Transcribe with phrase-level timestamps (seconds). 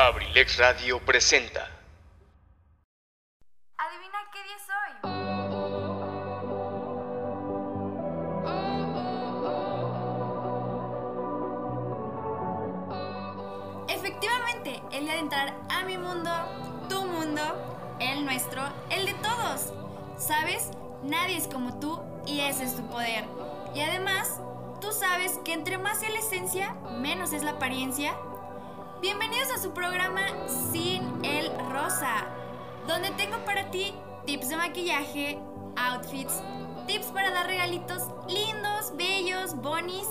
[0.00, 1.68] Abrilex Radio presenta.
[3.76, 4.92] Adivina qué día soy.
[13.88, 16.30] Efectivamente, el día de entrar a mi mundo,
[16.88, 17.42] tu mundo,
[17.98, 19.72] el nuestro, el de todos.
[20.16, 20.70] ¿Sabes?
[21.02, 23.24] Nadie es como tú y ese es tu poder.
[23.74, 24.40] Y además,
[24.80, 28.14] tú sabes que entre más es la esencia, menos es la apariencia.
[29.00, 30.26] Bienvenidos a su programa
[30.72, 32.26] Sin el Rosa,
[32.88, 33.94] donde tengo para ti
[34.26, 35.38] tips de maquillaje,
[35.76, 36.42] outfits,
[36.88, 40.08] tips para dar regalitos lindos, bellos, bonis,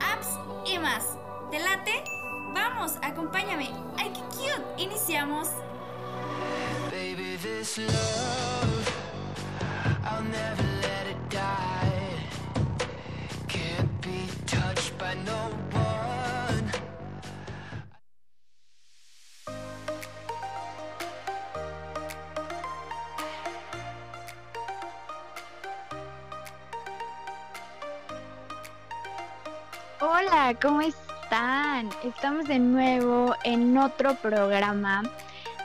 [0.00, 0.28] apps
[0.66, 1.16] y más.
[1.50, 2.04] ¿Te late?
[2.52, 3.70] Vamos, acompáñame.
[3.96, 4.82] ¡Ay, qué cute!
[4.82, 5.48] Iniciamos.
[6.90, 8.92] Baby, this love,
[10.04, 10.67] I'll never
[30.62, 31.90] ¿cómo están?
[32.04, 35.02] Estamos de nuevo en otro programa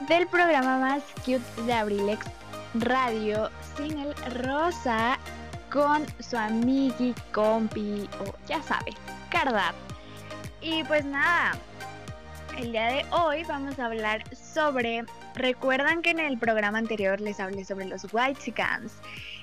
[0.10, 2.26] del programa más cute de Abrilex
[2.74, 5.20] Radio sin el rosa
[5.72, 8.94] con su amigui, compi o ya sabe,
[9.30, 9.76] Cardat.
[10.60, 11.52] Y pues nada,
[12.58, 17.40] el día de hoy vamos a hablar sobre, recuerdan que en el programa anterior les
[17.40, 18.54] hablé sobre los White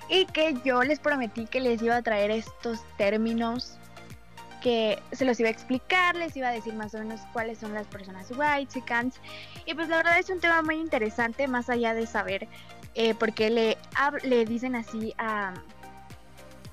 [0.09, 3.80] y que yo les prometí que les iba a traer estos términos
[4.61, 7.75] que se los iba a explicar, les iba a decir más o menos cuáles son
[7.75, 8.83] las personas white
[9.66, 12.48] y pues la verdad es un tema muy interesante más allá de saber
[12.94, 13.78] eh, por qué le,
[14.22, 15.55] le dicen así a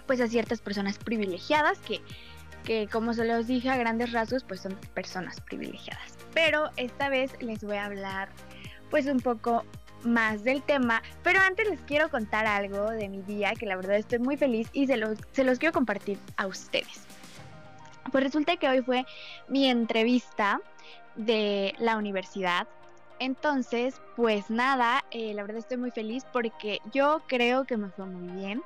[0.06, 2.02] pues a ciertas personas privilegiadas que,
[2.64, 6.18] que como se los dije a grandes rasgos pues son personas privilegiadas.
[6.34, 8.30] Pero esta vez les voy a hablar
[8.90, 9.66] pues un poco
[10.04, 11.04] más del tema.
[11.24, 14.70] Pero antes les quiero contar algo de mi día que la verdad estoy muy feliz
[14.72, 17.07] y se los, se los quiero compartir a ustedes
[18.12, 19.06] pues resulta que hoy fue
[19.48, 20.60] mi entrevista
[21.16, 22.68] de la universidad.
[23.20, 28.06] Entonces, pues nada, eh, la verdad estoy muy feliz porque yo creo que me fue
[28.06, 28.62] muy bien.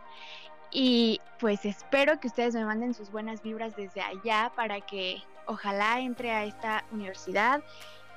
[0.71, 5.99] Y pues espero que ustedes me manden sus buenas vibras desde allá para que ojalá
[5.99, 7.61] entre a esta universidad.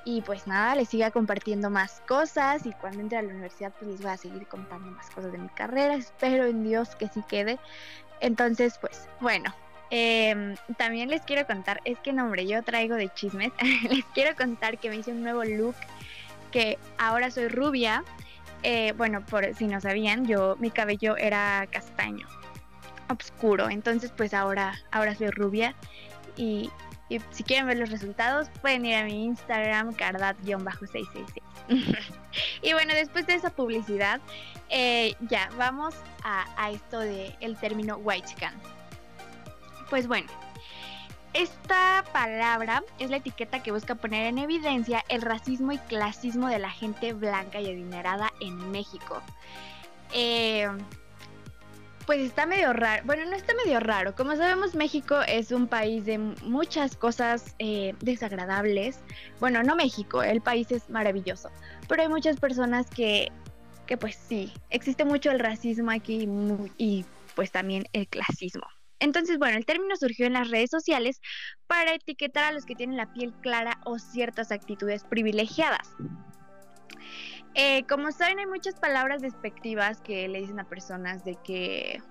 [0.05, 3.91] Y pues nada, les siga compartiendo más cosas y cuando entre a la universidad pues
[3.91, 5.95] les voy a seguir contando más cosas de mi carrera.
[5.95, 7.59] Espero en Dios que sí quede.
[8.21, 9.53] Entonces, pues bueno,
[9.91, 13.51] eh, también les quiero contar, es que no, hombre, yo traigo de chismes.
[13.89, 15.75] les quiero contar que me hice un nuevo look,
[16.51, 18.03] que ahora soy rubia.
[18.63, 22.27] Eh, bueno, por si no sabían, yo mi cabello era castaño,
[23.09, 23.69] oscuro.
[23.69, 25.75] Entonces, pues ahora, ahora soy rubia.
[26.35, 26.71] Y,
[27.29, 31.25] si quieren ver los resultados, pueden ir a mi Instagram, cardat-666.
[32.63, 34.19] y bueno, después de esa publicidad,
[34.69, 35.93] eh, ya vamos
[36.23, 38.55] a, a esto el término white can.
[39.89, 40.27] Pues bueno,
[41.33, 46.59] esta palabra es la etiqueta que busca poner en evidencia el racismo y clasismo de
[46.59, 49.21] la gente blanca y adinerada en México.
[50.13, 50.67] Eh,
[52.05, 54.15] pues está medio raro, bueno, no está medio raro.
[54.15, 58.99] Como sabemos, México es un país de muchas cosas eh, desagradables.
[59.39, 61.49] Bueno, no México, el país es maravilloso,
[61.87, 63.31] pero hay muchas personas que,
[63.87, 68.67] que pues sí, existe mucho el racismo aquí mu- y pues también el clasismo.
[69.05, 71.21] Entonces, bueno, el término surgió en las redes sociales
[71.67, 75.87] para etiquetar a los que tienen la piel clara o ciertas actitudes privilegiadas.
[77.53, 82.01] Eh, como saben, hay muchas palabras despectivas que le dicen a personas de que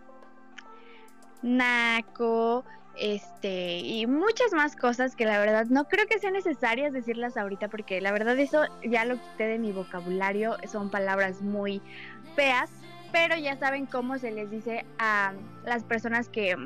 [1.43, 2.65] naco,
[2.97, 7.67] este, y muchas más cosas que la verdad no creo que sean necesarias decirlas ahorita
[7.69, 11.83] porque la verdad eso ya lo quité de mi vocabulario, son palabras muy
[12.37, 12.71] feas,
[13.11, 15.35] pero ya saben cómo se les dice a
[15.65, 16.57] las personas que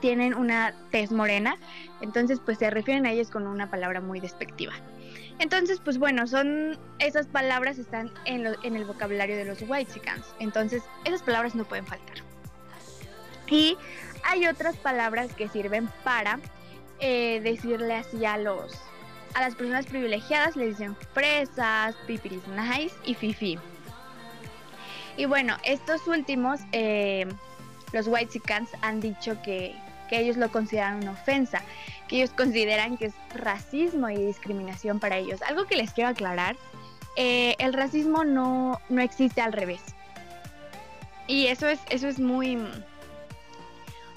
[0.00, 1.56] tienen una tez morena,
[2.00, 4.72] entonces pues se refieren a ellos con una palabra muy despectiva.
[5.38, 10.24] Entonces, pues bueno, son esas palabras están en, en el vocabulario de los whitexicans.
[10.38, 12.16] Entonces, esas palabras no pueden faltar.
[13.48, 13.76] Y
[14.24, 16.40] hay otras palabras que sirven para
[17.00, 18.72] eh, decirle así a los
[19.34, 23.58] a las personas privilegiadas, le dicen fresas, pipiris nice y fifi.
[25.18, 27.26] Y bueno, estos últimos, eh,
[27.92, 29.74] los whitexicans han dicho que,
[30.08, 31.62] que ellos lo consideran una ofensa
[32.08, 35.42] que ellos consideran que es racismo y discriminación para ellos.
[35.42, 36.56] Algo que les quiero aclarar,
[37.16, 39.82] eh, el racismo no, no existe al revés.
[41.26, 42.58] Y eso es, eso es muy...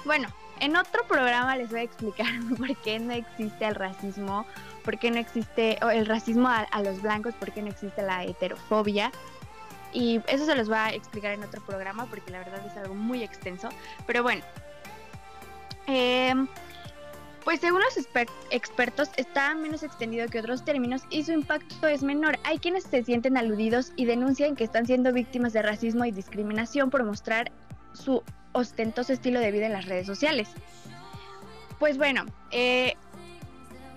[0.06, 0.30] Bueno,
[0.60, 2.27] en otro programa les voy a explicar
[2.57, 4.45] por qué no existe el racismo,
[4.83, 8.01] por qué no existe o el racismo a, a los blancos, por qué no existe
[8.01, 9.12] la heterofobia.
[9.94, 12.94] Y eso se los va a explicar en otro programa porque la verdad es algo
[12.95, 13.69] muy extenso.
[14.06, 14.44] Pero bueno,
[15.88, 16.47] em,
[17.44, 22.03] pues según los exper- expertos está menos extendido que otros términos y su impacto es
[22.03, 22.38] menor.
[22.44, 26.89] Hay quienes se sienten aludidos y denuncian que están siendo víctimas de racismo y discriminación
[26.91, 27.51] por mostrar
[27.94, 28.21] su
[28.51, 30.50] ostentoso estilo de vida en las redes sociales.
[31.80, 32.95] Pues bueno, eh,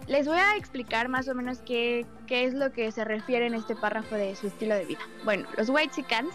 [0.06, 3.76] les voy a explicar más o menos qué, es lo que se refiere en este
[3.76, 5.00] párrafo de su estilo de vida.
[5.24, 6.30] Bueno, los Whitexicans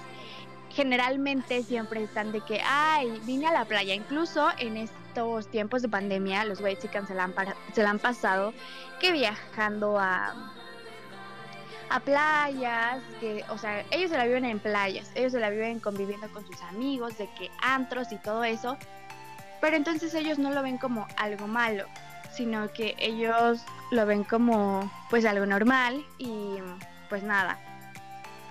[0.69, 3.93] generalmente siempre están de que, ay, vine a la playa.
[3.93, 7.33] Incluso en estos tiempos de pandemia, los Whitexicans se la han,
[7.73, 8.53] se la han pasado
[8.99, 10.53] que viajando a
[11.89, 15.79] a playas, que, o sea, ellos se la viven en playas, ellos se la viven
[15.79, 18.77] conviviendo con sus amigos, de que antros y todo eso,
[19.61, 21.85] pero entonces ellos no lo ven como algo malo,
[22.37, 23.61] sino que ellos
[23.91, 26.57] lo ven como pues algo normal y
[27.09, 27.59] pues nada.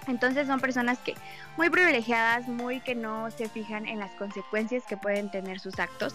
[0.08, 1.14] Entonces son personas que
[1.56, 6.14] muy privilegiadas, muy que no se fijan en las consecuencias que pueden tener sus actos.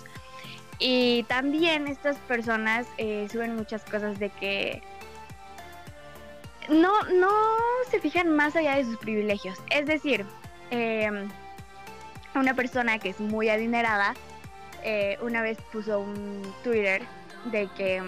[0.79, 4.81] Y también estas personas eh, suben muchas cosas de que
[6.69, 7.31] no, no
[7.89, 9.57] se fijan más allá de sus privilegios.
[9.69, 10.25] Es decir,
[10.71, 11.09] eh,
[12.33, 14.13] una persona que es muy adinerada
[14.83, 17.03] eh, una vez puso un Twitter
[17.45, 18.01] de que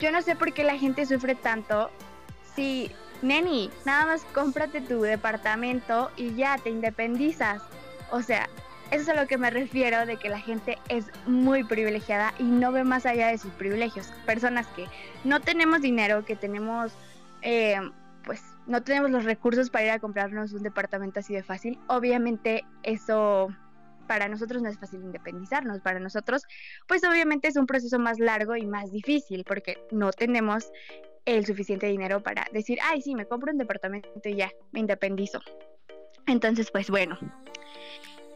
[0.00, 1.90] yo no sé por qué la gente sufre tanto
[2.54, 2.90] si,
[3.22, 7.62] neni, nada más cómprate tu departamento y ya te independizas.
[8.10, 8.48] O sea,
[8.90, 12.44] eso es a lo que me refiero de que la gente es muy privilegiada y
[12.44, 14.12] no ve más allá de sus privilegios.
[14.26, 14.86] Personas que
[15.22, 16.92] no tenemos dinero, que tenemos,
[17.42, 17.78] eh,
[18.24, 21.78] pues, no tenemos los recursos para ir a comprarnos un departamento así de fácil.
[21.86, 23.50] Obviamente eso
[24.10, 25.80] para nosotros no es fácil independizarnos.
[25.82, 26.42] Para nosotros,
[26.88, 30.72] pues obviamente es un proceso más largo y más difícil porque no tenemos
[31.26, 35.38] el suficiente dinero para decir, ay, sí, me compro un departamento y ya, me independizo.
[36.26, 37.16] Entonces, pues bueno.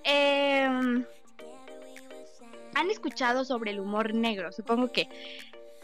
[0.04, 1.04] Em,
[2.76, 4.52] ¿Han escuchado sobre el humor negro?
[4.52, 5.08] Supongo que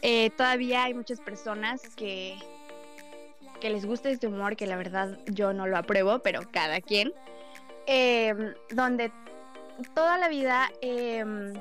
[0.02, 2.36] eh, todavía hay muchas personas que,
[3.60, 7.12] que les gusta este humor, que la verdad yo no lo apruebo, pero cada quien.
[7.86, 9.10] Em, donde
[9.82, 11.52] toda la vida em,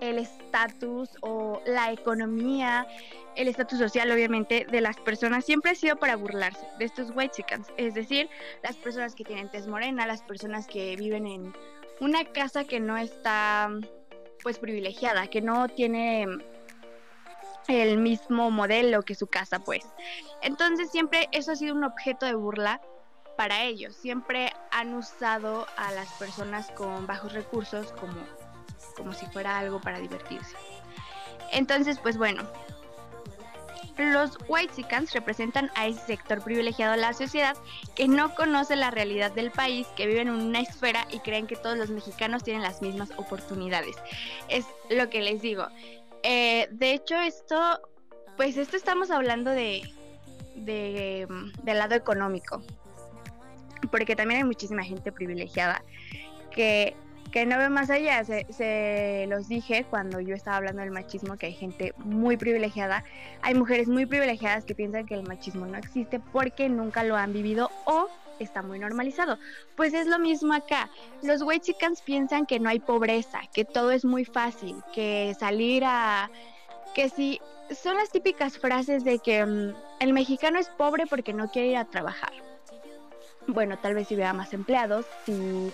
[0.00, 2.86] el estatus o la economía,
[3.36, 7.34] el estatus social obviamente de las personas siempre ha sido para burlarse de estos white
[7.36, 8.28] chickens, es decir,
[8.62, 11.52] las personas que tienen tez morena, las personas que viven en
[12.00, 13.70] una casa que no está
[14.42, 16.26] pues privilegiada, que no tiene
[17.68, 19.84] el mismo modelo que su casa pues.
[20.42, 22.80] Entonces siempre eso ha sido un objeto de burla
[23.36, 23.94] para ellos.
[23.94, 28.14] Siempre han usado a las personas con bajos recursos como,
[28.96, 30.56] como si fuera algo para divertirse.
[31.52, 32.48] Entonces, pues bueno,
[33.98, 37.56] los Whitexicans representan a ese sector privilegiado de la sociedad
[37.94, 41.56] que no conoce la realidad del país, que viven en una esfera y creen que
[41.56, 43.96] todos los mexicanos tienen las mismas oportunidades.
[44.48, 45.66] Es lo que les digo.
[46.22, 47.80] Eh, de hecho, esto,
[48.36, 49.82] pues esto estamos hablando de,
[50.54, 51.26] de,
[51.62, 52.62] del lado económico
[53.92, 55.84] porque también hay muchísima gente privilegiada
[56.50, 56.96] que,
[57.30, 58.24] que no ve más allá.
[58.24, 63.04] Se, se, los dije cuando yo estaba hablando del machismo, que hay gente muy privilegiada,
[63.42, 67.32] hay mujeres muy privilegiadas que piensan que el machismo no existe porque nunca lo han
[67.32, 68.08] vivido o
[68.40, 69.38] está muy normalizado.
[69.76, 70.90] Pues es lo mismo acá.
[71.22, 76.30] Los Whitexicans piensan que no hay pobreza, que todo es muy fácil, que salir a...
[76.94, 77.40] que si...
[77.70, 81.76] Son las típicas frases de que um, el mexicano es pobre porque no quiere ir
[81.76, 82.32] a trabajar
[83.46, 85.72] bueno, tal vez si hubiera más empleados, si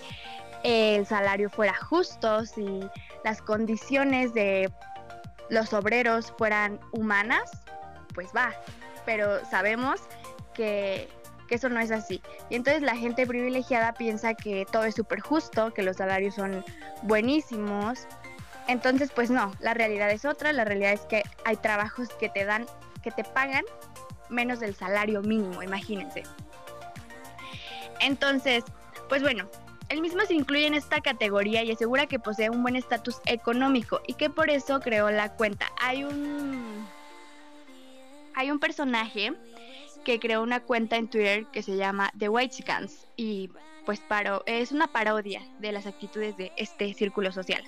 [0.63, 2.81] el salario fuera justo, si
[3.23, 4.71] las condiciones de
[5.49, 7.49] los obreros fueran humanas,
[8.13, 8.53] pues va.
[9.05, 10.01] Pero sabemos
[10.53, 11.09] que,
[11.49, 12.21] eso no es así.
[12.51, 16.63] Y entonces la gente privilegiada piensa que todo es súper justo, que los salarios son
[17.01, 18.07] buenísimos.
[18.67, 20.53] Entonces, pues no, la realidad es otra.
[20.53, 22.67] La realidad es que hay trabajos que te dan,
[23.01, 23.63] que te pagan
[24.29, 26.21] menos del salario mínimo, imagínense.
[27.99, 28.63] Entonces,
[29.07, 29.49] pues bueno,
[29.89, 34.01] él mismo se incluye en esta categoría y asegura que posee un buen estatus económico
[34.07, 35.67] y que por eso creó la cuenta.
[35.81, 36.87] Hay un
[38.35, 39.33] hay un personaje
[40.05, 43.49] que creó una cuenta en Twitter que se llama The White Chickens y
[43.85, 47.63] pues paro, es una parodia de las actitudes de este círculo social.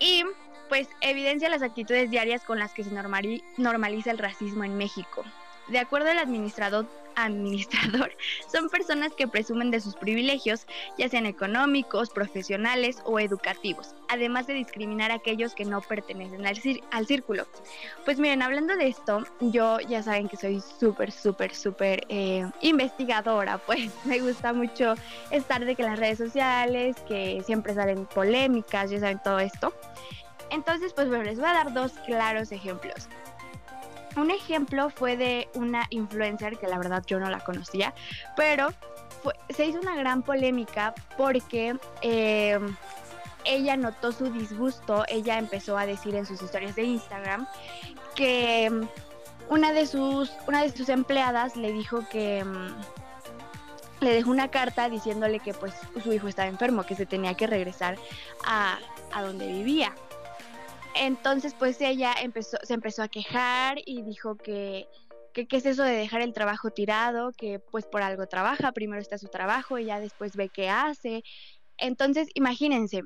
[0.00, 0.24] Y
[0.68, 2.90] pues evidencia las actitudes diarias con las que se
[3.58, 5.22] normaliza el racismo en México.
[5.68, 8.12] De acuerdo al administrador, administrador
[8.52, 10.66] son personas que presumen de sus privilegios,
[10.98, 16.60] ya sean económicos, profesionales o educativos, además de discriminar a aquellos que no pertenecen al,
[16.90, 17.46] al círculo.
[18.04, 23.58] Pues miren, hablando de esto, yo ya saben que soy súper, súper, súper eh, investigadora,
[23.66, 24.94] pues me gusta mucho
[25.30, 29.72] estar de que las redes sociales, que siempre salen polémicas, ya saben todo esto.
[30.50, 33.08] Entonces, pues bueno, les voy a dar dos claros ejemplos.
[34.16, 37.94] Un ejemplo fue de una influencer que la verdad yo no la conocía,
[38.36, 38.68] pero
[39.50, 42.58] se hizo una gran polémica porque eh,
[43.44, 47.46] ella notó su disgusto, ella empezó a decir en sus historias de Instagram
[48.14, 48.70] que
[49.48, 52.44] una de sus, una de sus empleadas le dijo que
[54.00, 57.46] le dejó una carta diciéndole que pues su hijo estaba enfermo, que se tenía que
[57.46, 57.96] regresar
[58.44, 58.78] a,
[59.12, 59.94] a donde vivía.
[60.94, 64.86] Entonces, pues ella empezó, se empezó a quejar y dijo que,
[65.32, 69.18] qué es eso de dejar el trabajo tirado, que pues por algo trabaja, primero está
[69.18, 71.24] su trabajo y ya después ve qué hace.
[71.78, 73.02] Entonces, imagínense,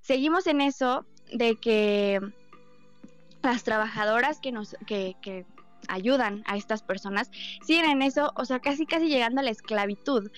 [0.00, 2.20] seguimos en eso de que
[3.42, 5.46] las trabajadoras que nos que, que
[5.88, 7.30] ayudan a estas personas
[7.66, 10.30] siguen en eso, o sea, casi casi llegando a la esclavitud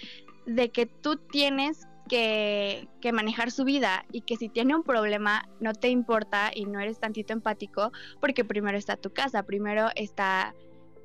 [0.47, 5.73] de que tú tienes que, manejar su vida y que si tiene un problema no
[5.73, 10.55] te importa y no eres tantito empático porque primero está tu casa, primero está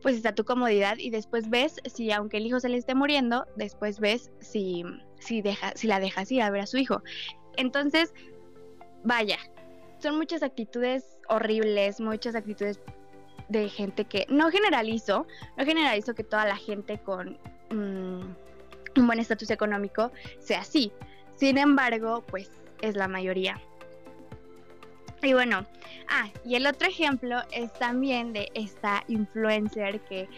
[0.02, 3.46] pues está tu comodidad y después ves si aunque el hijo se le esté muriendo,
[3.58, 4.84] después ves si,
[5.20, 7.04] si, deja, si la dejas ir a ver a su hijo.
[7.58, 8.14] Entonces,
[9.04, 9.38] vaya,
[10.00, 12.80] son muchas actitudes horribles, muchas actitudes
[13.50, 15.28] de gente que no generalizo,
[15.58, 17.38] no generalizo que toda la gente con...
[17.70, 18.36] Mm,
[19.00, 20.92] un buen estatus económico sea así.
[21.36, 22.52] Sin embargo, pues
[22.82, 23.60] es la mayoría.
[25.22, 25.66] Y bueno,
[26.08, 30.30] ah, y el otro ejemplo es también de esta influencer que,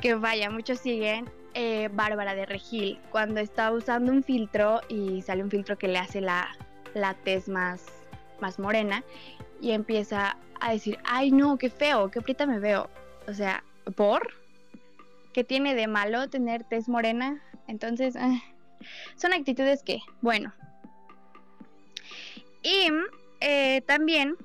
[0.00, 5.42] que vaya, muchos siguen, eh, Bárbara de Regil, cuando está usando un filtro y sale
[5.42, 6.48] un filtro que le hace la,
[6.94, 7.84] la tez más,
[8.40, 9.04] más morena
[9.60, 12.88] y empieza a decir, ay no, qué feo, qué prieta me veo.
[13.28, 13.64] O sea,
[13.96, 14.32] ¿por?
[15.32, 17.42] ¿Qué tiene de malo tener tez morena?
[17.70, 18.42] Entonces, ah,
[19.16, 20.52] son actitudes que, bueno.
[22.62, 22.88] Y
[23.40, 24.36] eh, también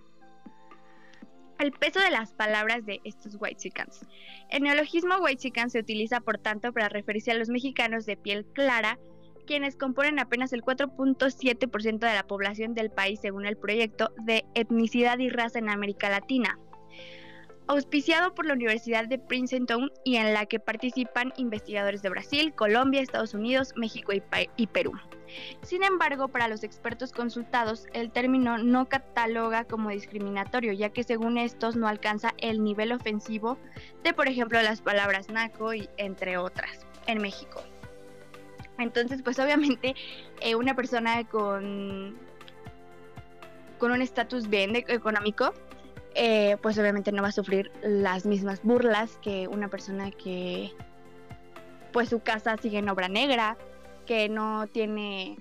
[1.57, 4.05] el peso de las palabras de estos white chickens.
[4.49, 8.45] El neologismo white chicken se utiliza, por tanto, para referirse a los mexicanos de piel
[8.53, 8.99] clara,
[9.47, 15.17] quienes componen apenas el 4.7% de la población del país según el proyecto de etnicidad
[15.17, 16.59] y raza en América Latina
[17.67, 23.01] auspiciado por la Universidad de Princeton y en la que participan investigadores de Brasil, Colombia,
[23.01, 24.93] Estados Unidos, México y, Perú.
[25.63, 31.37] Sin embargo, para los expertos consultados, el término no cataloga como discriminatorio, ya que según
[31.37, 33.57] estos no alcanza el nivel ofensivo
[34.03, 37.63] de, por ejemplo, las palabras naco y entre otras en México.
[38.77, 39.95] Entonces, pues obviamente
[40.41, 42.15] eh, una persona con,
[43.79, 45.53] con un estatus bien económico
[46.15, 50.71] eh, pues obviamente no va a sufrir las mismas burlas que una persona que
[51.91, 53.57] pues su casa sigue en obra negra,
[54.05, 55.37] que no tiene,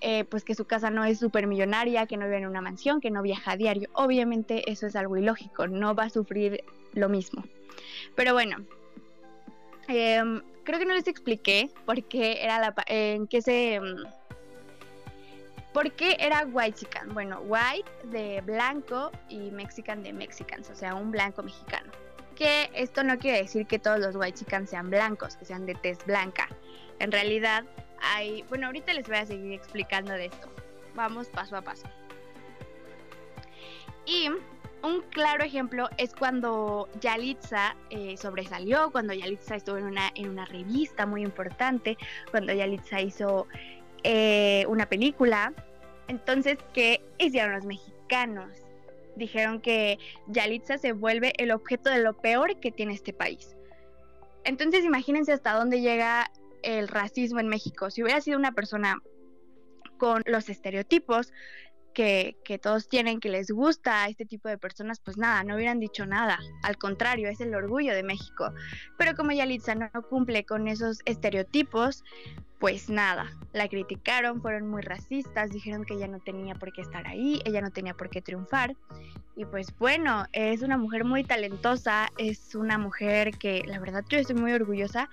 [0.00, 3.00] eh, pues que su casa no es súper millonaria, que no vive en una mansión,
[3.00, 3.88] que no viaja a diario.
[3.92, 7.44] Obviamente eso es algo ilógico, no va a sufrir lo mismo.
[8.14, 8.58] Pero bueno,
[9.88, 14.04] em, creo que no les expliqué por qué era la, en qué se em,
[15.72, 17.12] ¿Por qué era white chican?
[17.12, 21.92] Bueno, white de blanco y mexican de mexicans, o sea, un blanco mexicano.
[22.34, 25.74] Que esto no quiere decir que todos los white chicans sean blancos, que sean de
[25.74, 26.48] tez blanca.
[27.00, 27.64] En realidad
[28.00, 30.48] hay, bueno, ahorita les voy a seguir explicando de esto.
[30.94, 31.86] Vamos paso a paso.
[34.06, 34.30] Y
[34.82, 40.44] un claro ejemplo es cuando Yalitza eh, sobresalió, cuando Yalitza estuvo en una, en una
[40.44, 41.98] revista muy importante,
[42.30, 43.46] cuando Yalitza hizo
[44.04, 45.54] eh, una película
[46.08, 48.50] entonces, ¿qué hicieron los mexicanos?
[49.16, 53.54] Dijeron que Yalitza se vuelve el objeto de lo peor que tiene este país.
[54.44, 56.30] Entonces, imagínense hasta dónde llega
[56.62, 57.90] el racismo en México.
[57.90, 59.02] Si hubiera sido una persona
[59.98, 61.32] con los estereotipos
[61.94, 65.80] que, todos tienen, que les gusta a este tipo de personas, pues nada, no hubieran
[65.80, 66.38] dicho nada.
[66.62, 68.52] Al contrario, es el orgullo de México.
[68.96, 72.04] Pero como Yalitza no cumple con esos estereotipos,
[72.58, 77.06] pues nada, la criticaron, fueron muy racistas, dijeron que ella no tenía por qué estar
[77.06, 78.76] ahí, ella no tenía por qué triunfar.
[79.36, 84.18] Y pues bueno, es una mujer muy talentosa, es una mujer que la verdad yo
[84.18, 85.08] estoy muy orgullosa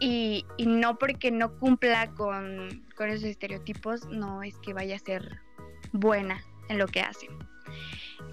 [0.00, 5.43] y, no porque no cumpla con, con esos estereotipos, no es que vaya a ser
[5.94, 7.28] buena en lo que hace.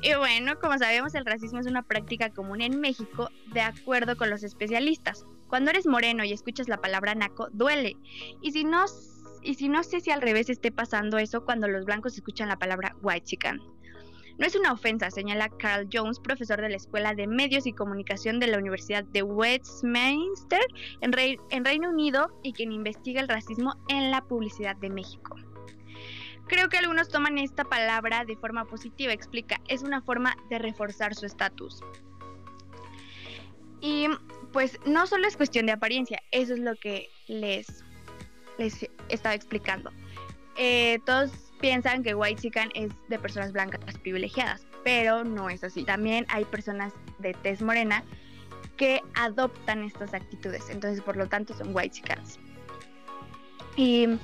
[0.02, 4.30] Y bueno, como sabemos, el racismo es una práctica común en México de acuerdo con
[4.30, 7.96] los especialistas Cuando eres moreno y escuchas la palabra naco, duele.
[8.42, 8.86] Y si no,
[9.44, 12.58] y si no sé si al revés esté pasando eso cuando los blancos escuchan la
[12.58, 13.60] palabra white chicken.
[14.40, 18.40] No es una ofensa, señala Carl Jones, profesor de la Escuela de Medios y Comunicación
[18.40, 20.62] de la Universidad de Westminster
[21.02, 21.12] en,
[21.52, 25.36] en Reino Unido y quien investiga el racismo en la publicidad de México.
[26.52, 31.16] Creo que algunos toman esta palabra de forma positiva, explica, es una forma de reforzar
[31.16, 31.80] su estatus.
[33.80, 34.08] Y
[34.52, 37.86] pues no solo es cuestión de apariencia, eso es lo que les,
[38.58, 39.94] les estaba explicando.
[40.58, 41.32] Eh, todos
[41.62, 45.86] piensan que White Chicken es de personas blancas privilegiadas, pero no es así.
[45.86, 48.04] También hay personas de tez morena
[48.76, 52.40] que adoptan estas actitudes, entonces por lo tanto son White Chickens.
[53.78, 54.20] Y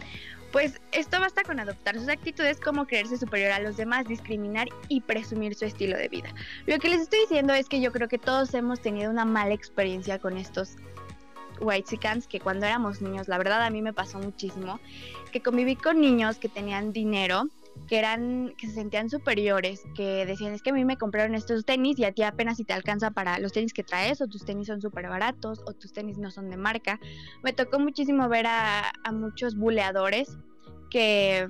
[0.51, 5.01] pues esto basta con adoptar sus actitudes como creerse superior a los demás, discriminar y
[5.01, 6.33] presumir su estilo de vida.
[6.65, 9.53] Lo que les estoy diciendo es que yo creo que todos hemos tenido una mala
[9.53, 10.77] experiencia con estos
[11.59, 14.79] white chickens que cuando éramos niños, la verdad a mí me pasó muchísimo,
[15.31, 17.47] que conviví con niños que tenían dinero,
[17.87, 21.65] que eran, que se sentían superiores, que decían es que a mí me compraron estos
[21.65, 24.45] tenis y a ti apenas si te alcanza para los tenis que traes, o tus
[24.45, 26.99] tenis son súper baratos, o tus tenis no son de marca.
[27.43, 30.37] Me tocó muchísimo ver a, muchos buleadores
[30.89, 31.47] que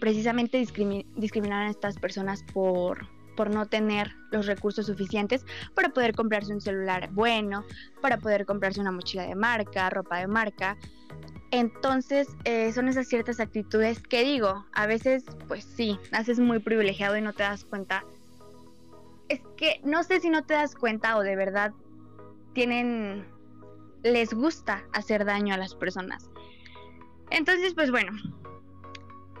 [0.00, 6.52] precisamente discriminaban a estas personas por, por no tener los recursos suficientes para poder comprarse
[6.52, 7.64] un celular bueno,
[8.00, 10.76] para poder comprarse una mochila de marca, ropa de marca.
[11.50, 17.16] Entonces, eh, son esas ciertas actitudes que digo, a veces, pues sí, haces muy privilegiado
[17.16, 18.04] y no te das cuenta.
[19.28, 21.72] Es que no sé si no te das cuenta o de verdad
[22.52, 23.26] tienen,
[24.02, 26.30] les gusta hacer daño a las personas.
[27.30, 28.12] Entonces, pues bueno,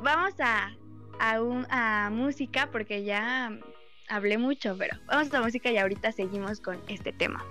[0.02, 0.76] vamos a,
[1.18, 3.50] a, música porque ya
[4.08, 7.44] hablé mucho, pero vamos a música y ahorita seguimos con este tema.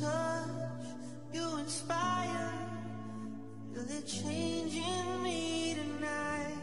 [0.00, 0.48] touch,
[1.32, 2.52] you inspire.
[3.72, 6.56] Feel it changing me tonight.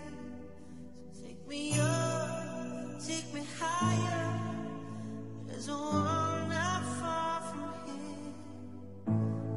[1.14, 4.40] So take me up, take me higher.
[5.48, 8.34] There's a world not far from here.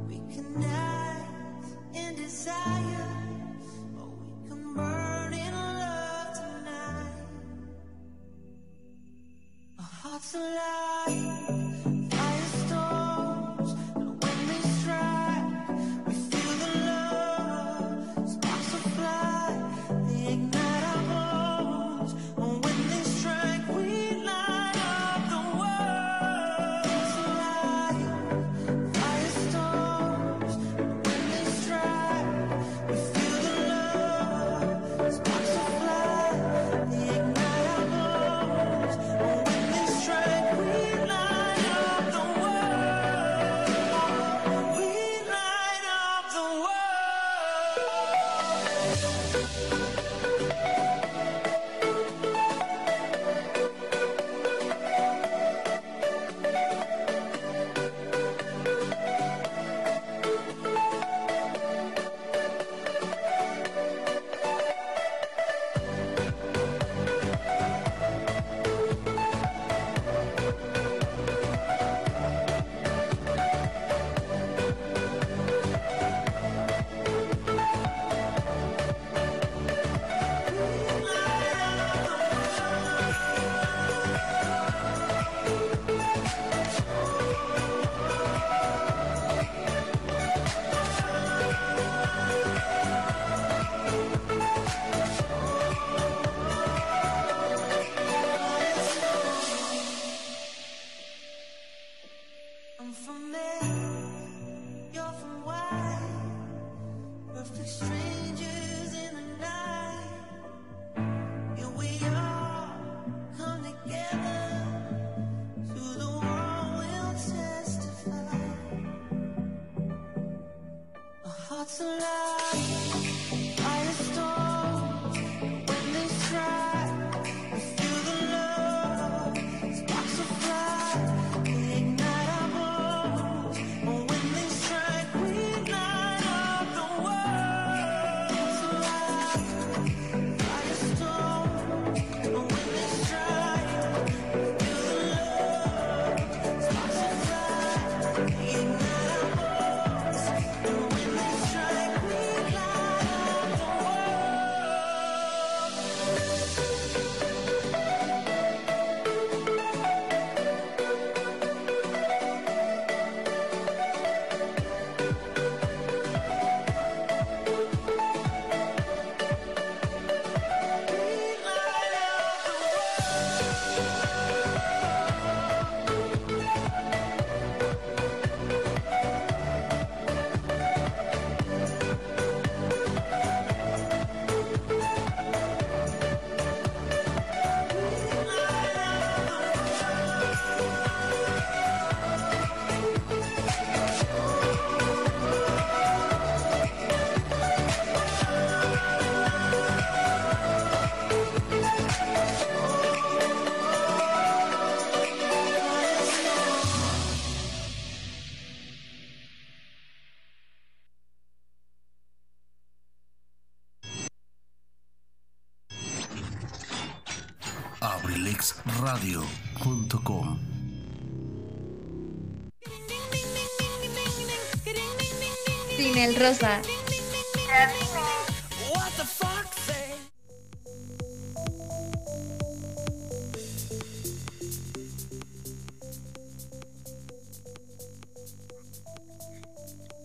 [0.08, 1.24] We can die
[1.94, 3.10] in desire,
[3.98, 7.24] or we can burn in love tonight.
[9.78, 10.85] Our hearts alive.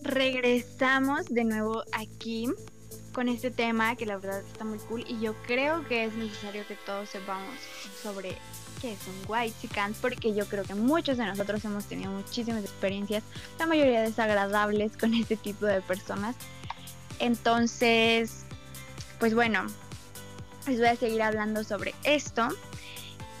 [0.04, 2.48] Regresamos de nuevo aquí
[3.12, 6.64] con este tema que la verdad está muy cool y yo creo que es necesario
[6.68, 7.56] que todos sepamos
[8.00, 8.38] sobre
[8.82, 12.64] qué es un white chican porque yo creo que muchos de nosotros hemos tenido muchísimas
[12.64, 13.22] experiencias,
[13.58, 16.34] la mayoría desagradables con este tipo de personas.
[17.20, 18.44] Entonces,
[19.20, 19.64] pues bueno,
[20.66, 22.48] les voy a seguir hablando sobre esto.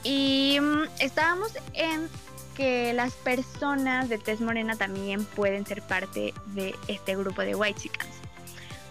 [0.04, 2.08] Y mm, estábamos en
[2.56, 7.80] que las personas de tez morena también pueden ser parte de este grupo de white
[7.80, 8.10] chicans.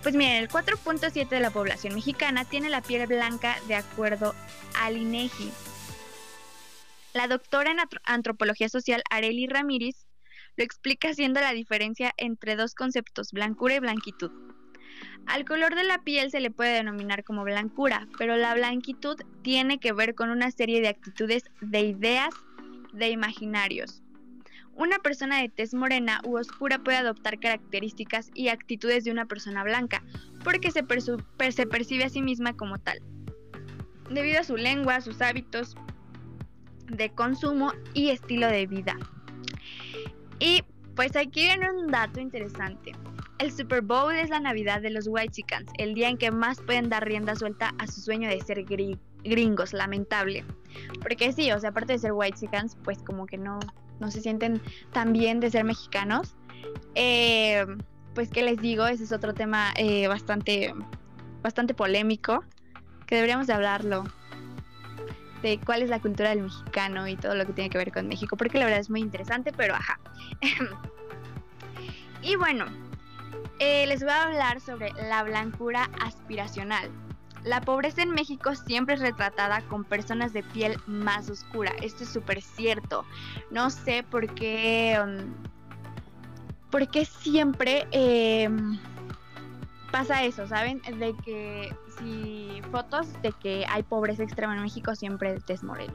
[0.03, 4.33] Pues miren, el 4.7 de la población mexicana tiene la piel blanca de acuerdo
[4.77, 5.51] al INEGI.
[7.13, 10.07] La doctora en antropología social Areli Ramírez
[10.55, 14.31] lo explica haciendo la diferencia entre dos conceptos, blancura y blanquitud.
[15.25, 19.77] Al color de la piel se le puede denominar como blancura, pero la blanquitud tiene
[19.77, 22.33] que ver con una serie de actitudes de ideas
[22.93, 24.01] de imaginarios.
[24.73, 29.63] Una persona de tez morena u oscura puede adoptar características y actitudes de una persona
[29.63, 30.01] blanca,
[30.45, 30.85] porque se,
[31.51, 32.99] se percibe a sí misma como tal,
[34.09, 35.75] debido a su lengua, sus hábitos
[36.97, 38.97] de consumo y estilo de vida.
[40.39, 40.63] Y
[40.95, 42.91] pues aquí viene un dato interesante.
[43.39, 46.89] El Super Bowl es la Navidad de los Whitexicans, el día en que más pueden
[46.89, 50.45] dar rienda suelta a su sueño de ser gri- gringos, lamentable.
[51.01, 53.59] Porque sí, o sea, aparte de ser Whitexicans, pues como que no,
[53.99, 54.61] no se sienten
[54.93, 56.35] tan bien de ser mexicanos.
[56.93, 57.65] Eh,
[58.13, 60.73] pues qué les digo, ese es otro tema eh, bastante,
[61.41, 62.43] bastante polémico,
[63.07, 64.03] que deberíamos de hablarlo,
[65.41, 68.07] de cuál es la cultura del mexicano y todo lo que tiene que ver con
[68.07, 69.99] México, porque la verdad es muy interesante, pero ajá.
[72.21, 72.65] y bueno,
[73.59, 76.89] eh, les voy a hablar sobre la blancura aspiracional.
[77.43, 81.73] La pobreza en México siempre es retratada con personas de piel más oscura.
[81.81, 83.03] Esto es súper cierto.
[83.49, 84.99] No sé por qué.
[85.03, 85.51] um,
[86.71, 88.79] por qué siempre em,
[89.91, 90.81] pasa eso, ¿saben?
[90.81, 95.93] De que si fotos de que hay pobreza extrema en México siempre tez morena.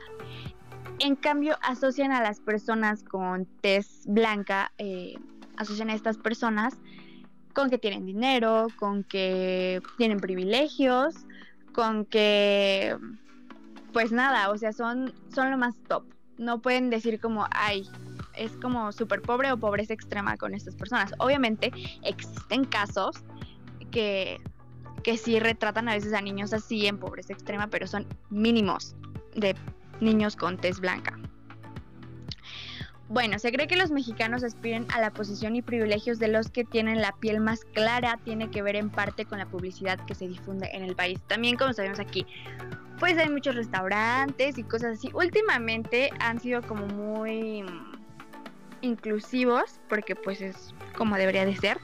[0.98, 5.14] En cambio, asocian a las personas con tez blanca, eh,
[5.56, 6.74] asocian a estas personas
[7.52, 11.14] con que tienen dinero, con que tienen privilegios,
[11.72, 12.96] con que,
[13.92, 16.04] pues nada, o sea, son, son lo más top.
[16.38, 17.88] No pueden decir como, ay,
[18.36, 21.12] es como súper pobre o pobreza extrema con estas personas.
[21.18, 23.24] Obviamente existen casos
[23.90, 24.40] que,
[25.02, 28.96] que sí retratan a veces a niños así en pobreza extrema, pero son mínimos
[29.34, 29.54] de
[30.00, 31.18] niños con tez blanca.
[33.08, 36.64] Bueno, se cree que los mexicanos aspiren a la posición y privilegios de los que
[36.64, 40.26] tienen la piel más clara, tiene que ver en parte con la publicidad que se
[40.26, 41.20] difunde en el país.
[41.28, 42.26] También, como sabemos aquí,
[42.98, 45.10] pues hay muchos restaurantes y cosas así.
[45.14, 47.64] Últimamente han sido como muy
[48.80, 51.78] inclusivos, porque pues es como debería de ser.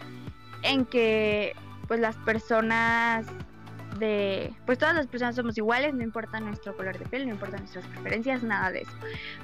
[0.63, 1.55] en que
[1.93, 3.27] pues las personas
[3.99, 7.59] de pues todas las personas somos iguales, no importa nuestro color de piel, no importa
[7.59, 8.93] nuestras preferencias, nada de eso.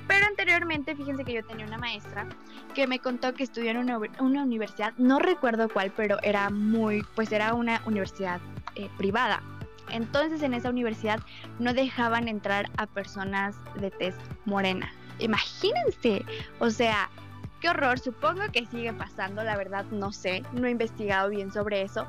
[0.06, 2.26] Pero anteriormente, fíjense que yo tenía una maestra
[2.74, 7.04] que me contó que estudió en una, una universidad, no recuerdo cuál, pero era muy,
[7.14, 8.40] pues era una universidad
[8.76, 9.42] eh, privada.
[9.90, 11.20] Entonces en esa universidad
[11.58, 14.14] no dejaban entrar a personas de tez
[14.46, 14.90] morena.
[15.18, 16.24] Imagínense,
[16.60, 17.10] o sea,
[17.60, 21.82] qué horror, supongo que sigue pasando, la verdad no sé, no he investigado bien sobre
[21.82, 22.06] eso,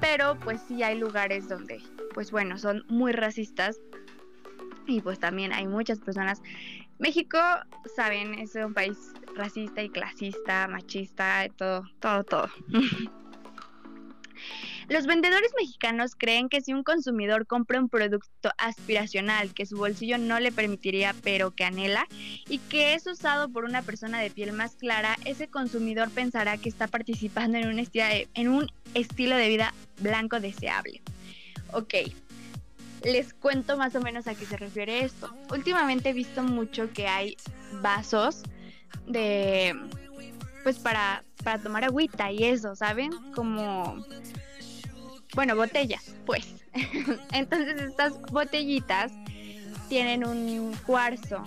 [0.00, 1.82] pero pues sí hay lugares donde,
[2.14, 3.78] pues bueno, son muy racistas
[4.86, 6.42] y pues también hay muchas personas.
[6.98, 7.38] México,
[7.96, 8.96] saben, es un país
[9.34, 12.48] racista y clasista, machista, todo, todo, todo.
[14.88, 20.18] Los vendedores mexicanos creen que si un consumidor compra un producto aspiracional que su bolsillo
[20.18, 22.06] no le permitiría pero que anhela
[22.48, 26.68] y que es usado por una persona de piel más clara, ese consumidor pensará que
[26.68, 31.02] está participando en un, estilo de, vida blanco deseable.
[31.72, 31.94] Ok,
[33.04, 35.34] les cuento más o menos a qué se refiere esto.
[35.50, 37.36] Últimamente he visto mucho que hay
[37.80, 38.42] vasos
[39.06, 39.74] de
[40.62, 43.12] pues para, para tomar agüita y eso, ¿saben?
[43.34, 44.04] Como
[45.34, 46.46] bueno, botellas, pues.
[47.32, 49.12] Entonces estas botellitas
[49.88, 51.44] tienen un cuarzo.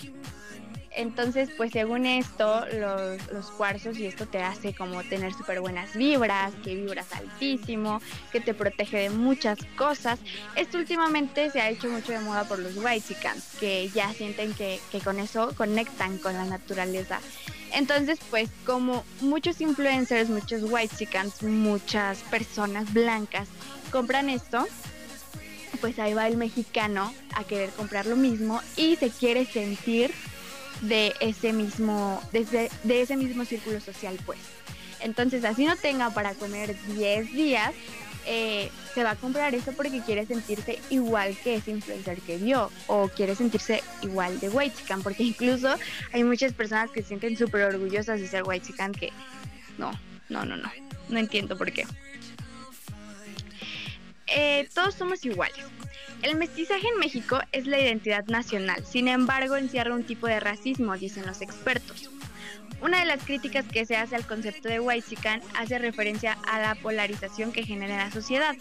[0.97, 5.95] Entonces, pues según esto, los, los cuarzos y esto te hace como tener súper buenas
[5.95, 10.17] vibras, que vibras altísimo, que te protege de muchas cosas.
[10.55, 14.79] Esto últimamente se ha hecho mucho de moda por los whitexicans, que ya sienten que,
[14.91, 17.19] que con eso conectan con la naturaleza.
[17.75, 23.49] Entonces, pues como muchos influencers, muchos whitexicans, muchas personas blancas
[23.87, 24.67] compran esto,
[25.81, 30.11] pues ahí va el mexicano a querer comprar lo mismo y se quiere sentir
[30.81, 34.39] de ese mismo, desde, de ese mismo círculo social, pues.
[34.99, 37.73] Entonces, así no tenga para comer 10 días,
[38.25, 42.69] eh, se va a comprar eso porque quiere sentirse igual que ese influencer que vio
[42.87, 45.73] o quiere sentirse igual de white chican, porque incluso
[46.11, 49.13] hay muchas personas que se sienten súper orgullosas de ser white chican que
[49.77, 49.91] no,
[50.27, 50.69] no, no, no,
[51.07, 51.85] no entiendo por qué.
[54.27, 55.65] Eh, todos somos iguales.
[56.21, 60.97] El mestizaje en México es la identidad nacional, sin embargo encierra un tipo de racismo,
[60.97, 62.09] dicen los expertos.
[62.81, 66.75] Una de las críticas que se hace al concepto de Whitezican hace referencia a la
[66.75, 68.55] polarización que genera en la sociedad.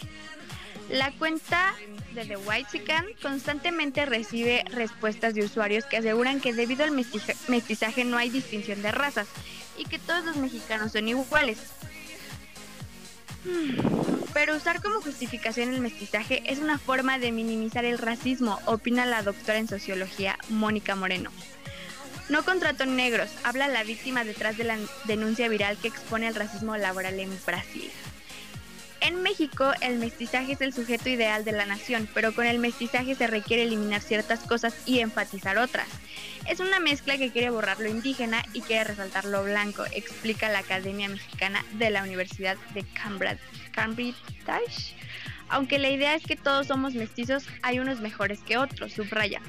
[0.89, 1.73] La cuenta
[2.13, 8.17] de The Whitezican constantemente recibe respuestas de usuarios que aseguran que debido al mestizaje no
[8.17, 9.27] hay distinción de razas
[9.77, 11.59] y que todos los mexicanos son iguales.
[14.33, 19.23] Pero usar como justificación el mestizaje es una forma de minimizar el racismo, opina la
[19.23, 21.31] doctora en sociología Mónica Moreno.
[22.29, 26.75] No contrató negros, habla la víctima detrás de la denuncia viral que expone el racismo
[26.75, 27.89] laboral en Brasil.
[29.01, 33.15] En México, el mestizaje es el sujeto ideal de la nación, pero con el mestizaje
[33.15, 35.87] se requiere eliminar ciertas cosas y enfatizar otras.
[36.47, 40.59] Es una mezcla que quiere borrar lo indígena y quiere resaltar lo blanco, explica la
[40.59, 43.39] Academia Mexicana de la Universidad de Cambridge.
[43.71, 44.15] Cambridge.
[45.49, 49.41] Aunque la idea es que todos somos mestizos, hay unos mejores que otros, subraya.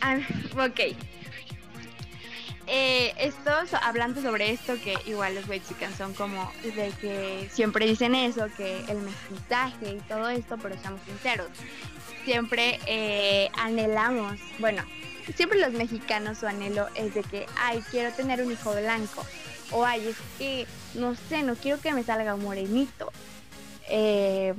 [0.00, 0.18] Ah,
[0.52, 0.96] ok.
[2.66, 8.14] Eh, estos, hablando sobre esto, que igual los Wexicans son como de que siempre dicen
[8.14, 11.48] eso, que el mestizaje y todo esto, pero seamos sinceros,
[12.24, 14.82] siempre eh, anhelamos, bueno,
[15.36, 19.26] siempre los mexicanos su anhelo es de que, ay, quiero tener un hijo blanco,
[19.70, 23.12] o ay, es que, no sé, no quiero que me salga morenito.
[23.88, 24.54] Eh,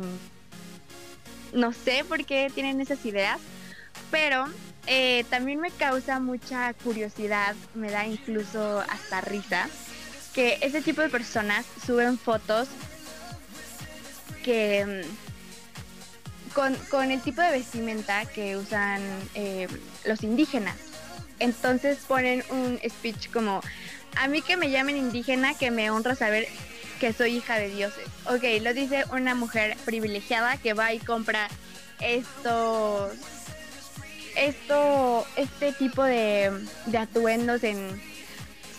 [1.54, 3.39] no sé por qué tienen esas ideas,
[4.12, 4.46] pero
[4.88, 9.67] eh, también me causa mucha curiosidad, me da incluso hasta risa,
[10.34, 12.67] que ese tipo de personas suben fotos
[14.43, 19.02] que mm, con, con el tipo de vestimenta que usan
[19.34, 19.67] eh,
[20.06, 20.76] los indígenas.
[21.39, 23.62] Entonces ponen un speech como,
[24.15, 26.48] a mí que me llamen indígena, que me honra saber
[27.00, 28.06] que soy hija de dioses.
[28.26, 31.50] Ok, lo dice una mujer privilegiada que va y compra
[32.00, 33.12] estos
[34.36, 36.52] esto, este tipo de,
[36.98, 38.02] atuendos en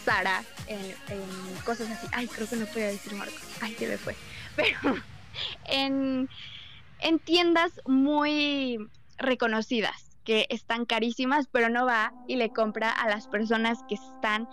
[0.05, 2.07] Sara, en, en, cosas así.
[2.13, 3.41] Ay, creo que no podía decir Marcos.
[3.61, 4.15] Ay, se me fue.
[4.57, 4.97] Pero
[5.65, 6.29] en,
[7.01, 8.89] en tiendas muy
[9.19, 14.49] reconocidas, que están carísimas, pero no va y le compra a las personas que están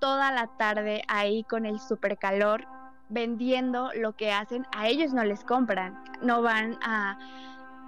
[0.00, 2.66] toda la tarde ahí con el super calor
[3.10, 7.18] vendiendo lo que hacen, a ellos no les compran, no van a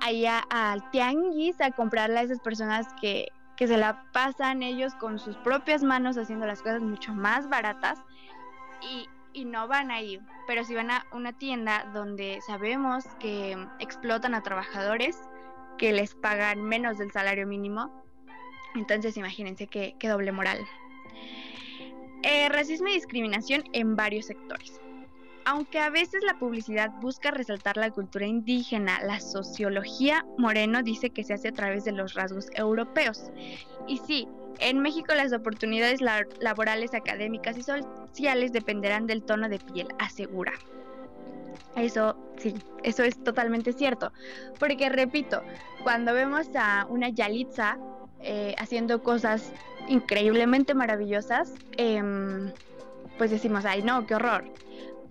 [0.02, 5.18] allá al tianguis a comprarle a esas personas que, que se la pasan ellos con
[5.18, 7.98] sus propias manos haciendo las cosas mucho más baratas
[8.82, 10.20] y y no van ahí.
[10.46, 15.18] Pero si van a una tienda donde sabemos que explotan a trabajadores,
[15.78, 18.04] que les pagan menos del salario mínimo,
[18.74, 20.58] entonces imagínense qué doble moral.
[22.22, 24.80] Eh, racismo y discriminación en varios sectores.
[25.44, 31.24] Aunque a veces la publicidad busca resaltar la cultura indígena, la sociología Moreno dice que
[31.24, 33.30] se hace a través de los rasgos europeos.
[33.88, 34.28] Y sí,
[34.60, 40.52] en México las oportunidades la- laborales, académicas y sociales dependerán del tono de piel, asegura.
[41.74, 44.12] Eso sí, eso es totalmente cierto.
[44.60, 45.42] Porque repito,
[45.82, 47.78] cuando vemos a una Yalitza
[48.20, 49.52] eh, haciendo cosas
[49.88, 52.52] increíblemente maravillosas, em,
[53.18, 54.44] pues decimos, ay no, qué horror.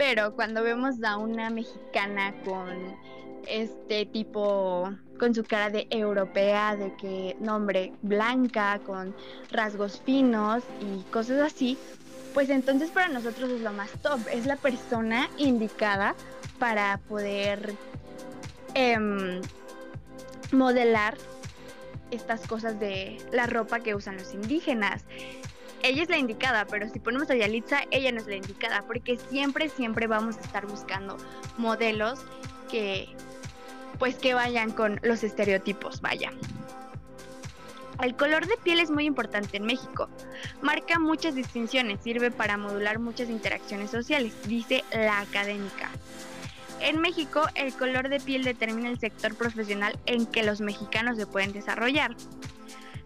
[0.02, 2.98] Pero cuando vemos a una mexicana con
[3.48, 9.16] este tipo, con su cara de europea, de que, nombre, blanca, con
[9.52, 11.78] rasgos finos y cosas así,
[12.34, 16.16] pues entonces para nosotros es lo más top, es la persona indicada
[16.58, 17.76] para poder
[18.74, 19.40] em,
[20.52, 21.16] modelar
[22.10, 25.06] estas cosas de la ropa que usan los indígenas.
[25.84, 29.18] Ella es la indicada, pero si ponemos a Yalitza, ella no es la indicada, porque
[29.18, 31.18] siempre, siempre vamos a estar buscando
[31.58, 32.20] modelos
[32.70, 33.10] que,
[33.98, 36.32] pues, que vayan con los estereotipos, vaya.
[38.02, 40.10] El color de piel es muy importante en México.
[40.62, 45.90] Marca muchas distinciones, sirve para modular muchas interacciones sociales, dice la académica.
[46.80, 51.28] En México, el color de piel determina el sector profesional en que los mexicanos se
[51.28, 52.16] pueden desarrollar.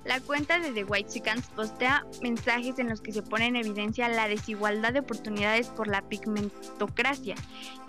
[0.06, 4.08] La cuenta de The White Chickens postea mensajes en los que se pone en evidencia
[4.08, 7.36] la desigualdad de oportunidades por la pigmentocracia,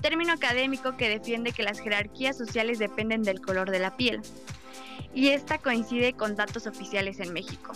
[0.00, 4.22] término académico que defiende que las jerarquías sociales dependen del color de la piel.
[5.14, 7.72] Y esta coincide con datos oficiales en México.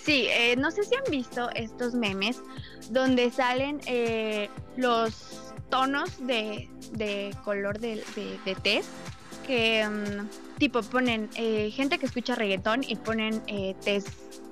[0.00, 2.42] Sí, eh, no sé si han visto estos memes
[2.90, 8.82] donde salen eh, los tonos de, de color de, de, de
[9.46, 14.04] que mm, tipo ponen eh, gente que escucha reggaetón y ponen eh, tez,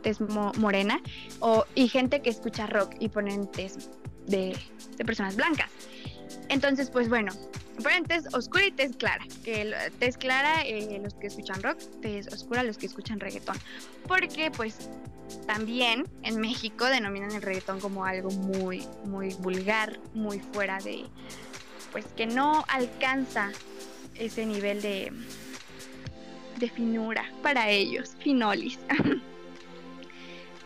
[0.02, 1.00] tez mo- morena
[1.40, 3.90] o, y gente que escucha rock y ponen tez
[4.26, 4.56] de,
[4.96, 5.70] de personas blancas.
[6.48, 7.32] Entonces, pues bueno,
[7.82, 9.24] ponen tez oscura y tez clara.
[9.44, 13.56] Que tez clara eh, los que escuchan rock, tez oscura los que escuchan reggaetón.
[14.06, 14.90] Porque pues
[15.46, 21.04] también en México denominan el reggaetón como algo muy, muy vulgar, muy fuera de,
[21.90, 23.50] pues que no alcanza
[24.14, 25.12] ese nivel de,
[26.62, 28.78] de finura para ellos, finolis.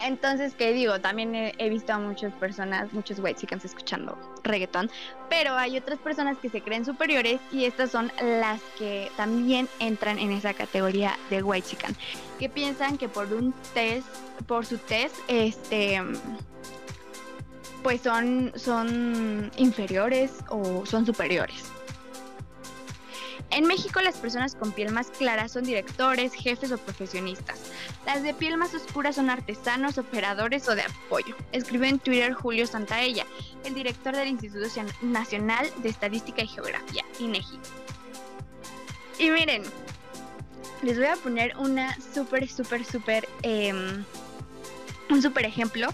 [0.02, 1.00] Entonces, ¿qué digo?
[1.00, 4.90] También he, visto a muchas personas, muchos white chickens escuchando reggaetón,
[5.30, 10.18] pero hay otras personas que se creen superiores y estas son las que también entran
[10.18, 11.96] en esa categoría de white chicken,
[12.38, 14.06] que piensan que por un test,
[14.46, 16.02] por su test, este,
[17.82, 21.75] pues son, son inferiores o son superiores.
[23.50, 27.60] En México las personas con piel más clara son directores, jefes o profesionistas.
[28.04, 31.36] Las de piel más oscura son artesanos, operadores o de apoyo.
[31.52, 33.24] Escribe en Twitter Julio Santaella,
[33.64, 34.66] el director del Instituto
[35.02, 37.58] Nacional de Estadística y Geografía, INEGI.
[39.18, 39.62] Y miren,
[40.82, 44.04] les voy a poner una súper, súper, súper, em,
[45.08, 45.88] un súper ejemplo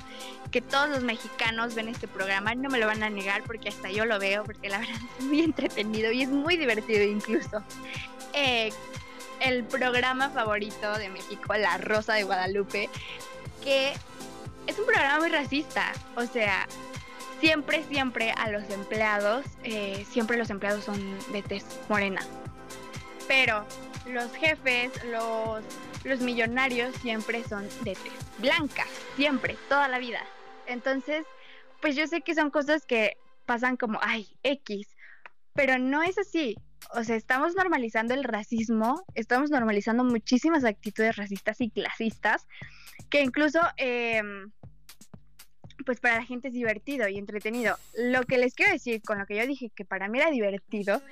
[0.53, 3.91] que todos los mexicanos ven este programa, no me lo van a negar porque hasta
[3.91, 7.65] yo lo veo, porque la verdad es muy entretenido y es muy divertido incluso.
[8.35, 8.71] Eh,
[9.41, 12.89] el programa favorito de México, La Rosa de Guadalupe,
[13.65, 13.93] que
[14.67, 16.69] es un programa muy racista, o sea,
[17.41, 22.21] siempre, siempre a los empleados, eh, siempre los empleados son de tez morena,
[23.27, 23.65] pero
[24.07, 25.65] los jefes, los,
[26.05, 28.87] los millonarios siempre son de tez blanca,
[29.17, 30.21] siempre, toda la vida.
[30.67, 31.25] Entonces,
[31.81, 34.89] pues yo sé que son cosas que pasan como, ay, X,
[35.55, 36.57] pero no es así.
[36.95, 42.47] O sea, estamos normalizando el racismo, estamos normalizando muchísimas actitudes racistas y clasistas,
[43.09, 44.23] que incluso, eh,
[45.85, 47.77] pues para la gente es divertido y entretenido.
[47.95, 51.03] Lo que les quiero decir con lo que yo dije que para mí era divertido,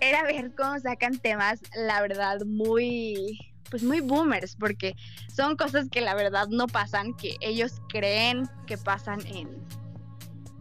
[0.00, 3.38] era ver cómo sacan temas, la verdad, muy,
[3.70, 4.96] pues muy boomers, porque
[5.34, 9.48] son cosas que la verdad no pasan, que ellos creen que pasan en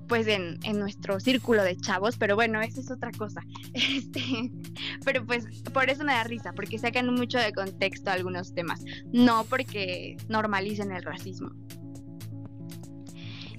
[0.09, 3.41] pues en, en nuestro círculo de chavos, pero bueno, eso es otra cosa.
[3.73, 4.51] Este,
[5.05, 8.83] pero pues por eso me da risa, porque sacan mucho de contexto algunos temas,
[9.13, 11.51] no porque normalicen el racismo.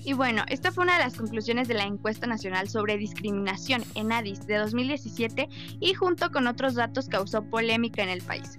[0.03, 4.12] Y bueno, esta fue una de las conclusiones de la encuesta nacional sobre discriminación en
[4.12, 8.59] Addis de 2017 y junto con otros datos causó polémica en el país.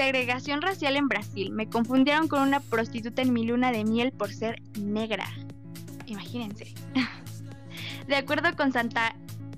[0.00, 1.50] Segregación racial en Brasil.
[1.52, 5.26] Me confundieron con una prostituta en mi luna de miel por ser negra.
[6.06, 6.72] Imagínense.
[8.08, 9.14] De acuerdo con Santa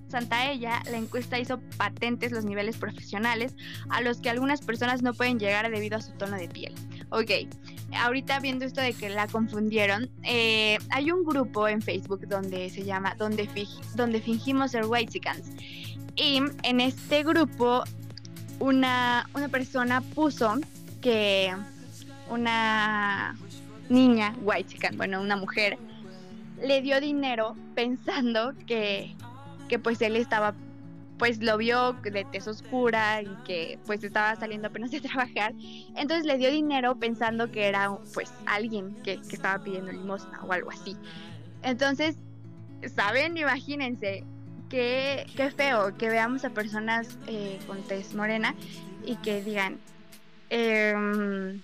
[0.09, 3.55] Santa Ella, la encuesta hizo patentes los niveles profesionales
[3.89, 6.75] a los que algunas personas no pueden llegar debido a su tono de piel.
[7.11, 7.31] Ok,
[7.97, 12.83] ahorita viendo esto de que la confundieron, eh, hay un grupo en Facebook donde se
[12.83, 13.49] llama Donde,
[13.95, 15.53] donde fingimos ser whitexicans.
[16.17, 17.85] Y en este grupo
[18.63, 20.55] una, una persona puso
[21.01, 21.55] que
[22.31, 23.37] una
[23.89, 25.79] niña whitexican, bueno, una mujer,
[26.63, 29.15] le dio dinero pensando que
[29.73, 30.55] que pues él estaba
[31.17, 35.55] pues lo vio de tez oscura y que pues estaba saliendo apenas de trabajar.
[35.97, 40.71] Entonces le dio dinero pensando que era pues alguien que, estaba pidiendo limosna o algo
[40.71, 40.95] así.
[41.63, 42.19] Entonces,
[42.95, 43.39] ¿saben?
[43.39, 44.25] Imagínense
[44.73, 48.55] qué, qué feo que veamos a personas eh, con tez morena
[49.05, 49.79] y que digan,
[50.49, 51.61] eh,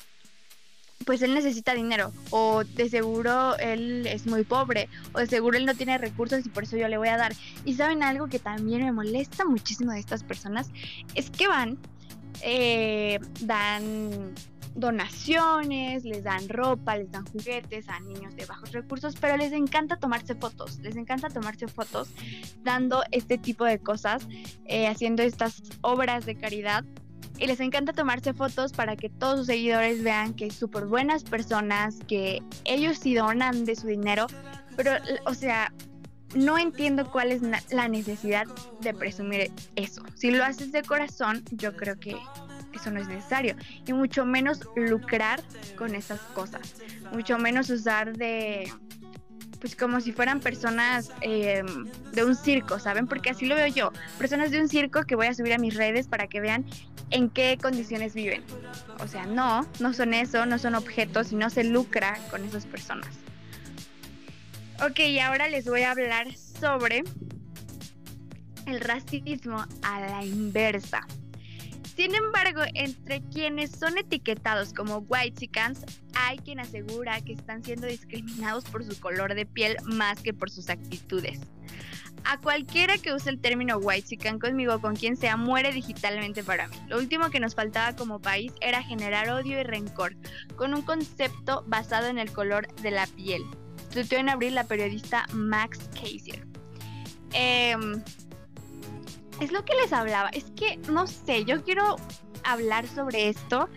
[1.07, 5.65] pues él necesita dinero o de seguro él es muy pobre o de seguro él
[5.65, 7.33] no tiene recursos y por eso yo le voy a dar.
[7.65, 10.69] Y saben algo que también me molesta muchísimo de estas personas
[11.15, 11.79] es que van,
[12.43, 14.35] eh, dan
[14.79, 19.97] donaciones, les dan ropa, les dan juguetes a niños de bajos recursos, pero les encanta
[19.97, 22.09] tomarse fotos, les encanta tomarse fotos
[22.63, 24.27] dando este tipo de cosas,
[24.67, 26.85] eh, haciendo estas obras de caridad
[27.39, 31.99] y les encanta tomarse fotos para que todos sus seguidores vean que súper buenas personas,
[32.09, 34.27] que ellos sí donan de su dinero,
[34.77, 34.93] pero,
[35.25, 35.73] o sea,
[36.35, 38.47] no entiendo cuál es la necesidad
[38.81, 40.03] de presumir eso.
[40.15, 42.17] Si lo haces de corazón, yo creo que
[42.79, 43.55] eso no es necesario.
[43.87, 45.43] Y mucho menos lucrar
[45.77, 46.77] con esas cosas.
[47.13, 48.73] Mucho menos usar de
[49.61, 51.65] pues como si fueran personas eh,
[52.13, 53.07] de un circo, ¿saben?
[53.07, 55.75] Porque así lo veo yo, personas de un circo que voy a subir a mis
[55.75, 56.65] redes para que vean
[57.11, 58.45] en qué condiciones viven.
[59.01, 62.67] O sea, no, no son eso, no son objetos y no se lucra con esas
[62.67, 63.09] personas.
[64.85, 67.03] Ok, y ahora les voy a hablar sobre
[68.67, 71.07] el racismo a la inversa.
[71.99, 75.85] Sin embargo, entre quienes son etiquetados como white chickens,
[76.15, 80.49] hay quien asegura que están siendo discriminados por su color de piel más que por
[80.49, 81.41] sus actitudes.
[82.23, 86.69] A cualquiera que use el término white chicken conmigo, con quien sea, muere digitalmente para
[86.69, 86.77] mí.
[86.87, 90.15] Lo último que nos faltaba como país era generar odio y rencor,
[90.55, 93.43] con un concepto basado en el color de la piel.
[93.93, 96.47] Tuiteó en abril la periodista Max Kaiser.
[97.33, 97.75] Eh,
[99.41, 100.29] es lo que les hablaba.
[100.31, 101.97] Es que, no sé, yo quiero
[102.45, 103.69] hablar sobre esto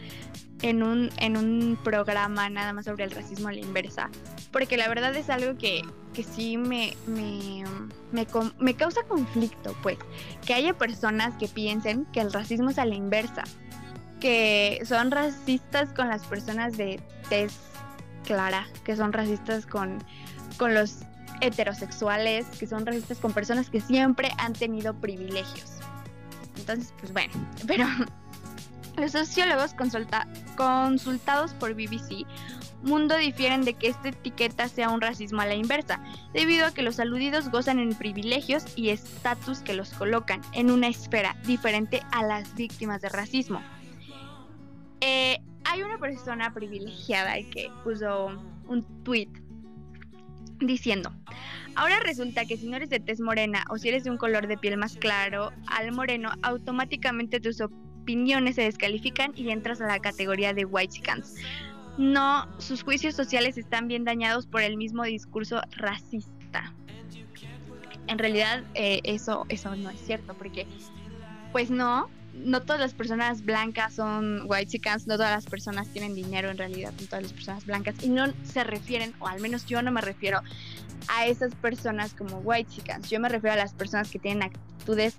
[0.62, 4.10] en un, en un programa nada más sobre el racismo a la inversa.
[4.52, 5.82] Porque la verdad es algo que,
[6.14, 7.64] que sí me, me,
[8.12, 8.28] me,
[8.60, 9.98] me causa conflicto, pues.
[10.46, 13.44] Que haya personas que piensen que el racismo es a la inversa.
[14.20, 17.00] Que son racistas con las personas de
[17.30, 17.54] tez
[18.26, 18.68] clara.
[18.84, 20.04] Que son racistas con,
[20.58, 21.00] con los
[21.42, 25.80] heterosexuales, que son racistas con personas que siempre han tenido privilegios.
[26.58, 27.34] Entonces, pues bueno,
[27.68, 27.86] pero
[28.98, 32.26] los sociólogos consultados por BBC
[32.84, 36.02] Mundo difieren de que esta etiqueta sea un racismo a la inversa,
[36.34, 40.88] debido a que los aludidos gozan en privilegios y estatus que los colocan en una
[40.88, 43.62] esfera diferente a las víctimas de racismo.
[45.02, 48.32] Eh, hay una persona privilegiada que puso
[48.68, 49.30] un tweet
[50.68, 51.12] diciendo,
[51.76, 54.48] ahora resulta que si no eres de tez morena o si eres de un color
[54.48, 60.00] de piel más claro al moreno, automáticamente tus opiniones se descalifican y entras a la
[60.00, 61.36] categoría de white chickens.
[61.98, 66.74] No, sus juicios sociales están bien dañados por el mismo discurso racista.
[68.08, 70.66] En realidad eh, eso, eso no es cierto, porque
[71.52, 76.16] pues no, no todas las personas blancas son white chickens, no todas las personas tienen
[76.16, 79.66] dinero en realidad, no todas las personas blancas, y no se refieren, o al menos
[79.66, 80.42] yo no me refiero
[81.08, 85.18] a esas personas como white chickens, yo me refiero a las personas que tienen actitudes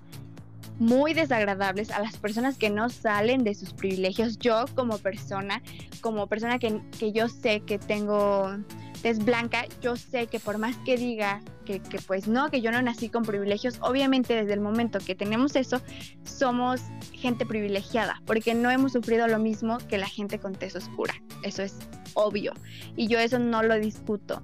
[0.79, 4.39] muy desagradables, a las personas que no salen de sus privilegios.
[4.39, 5.61] Yo como persona,
[6.01, 8.57] como persona que, que yo sé que tengo
[9.03, 12.81] es blanca, yo sé que por más que diga que, pues no, que yo no
[12.81, 15.81] nací con privilegios, obviamente desde el momento que tenemos eso,
[16.23, 16.81] somos
[17.13, 21.13] gente privilegiada, porque no hemos sufrido lo mismo que la gente con tez oscura.
[21.43, 21.77] Eso es
[22.13, 22.53] obvio.
[22.95, 24.43] Y yo eso no lo discuto.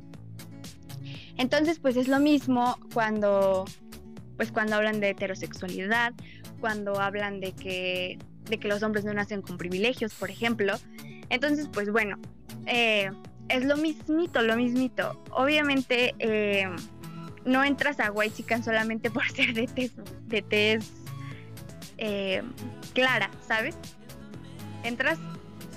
[1.38, 3.66] Entonces, pues es lo mismo cuando,
[4.36, 6.14] pues cuando hablan de heterosexualidad,
[6.60, 10.74] cuando hablan de que, de que los hombres no nacen con privilegios, por ejemplo.
[11.30, 12.18] Entonces, pues bueno,
[12.66, 13.10] eh,
[13.50, 15.22] es lo mismito, lo mismito.
[15.32, 16.70] Obviamente eh,
[17.46, 19.92] no entras a White Chicken solamente por ser de tez,
[20.28, 20.86] de tez
[21.98, 22.44] eh,
[22.94, 23.76] clara, ¿sabes?
[24.84, 25.20] Entras